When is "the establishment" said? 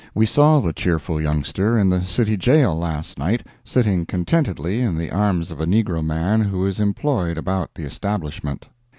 7.75-8.67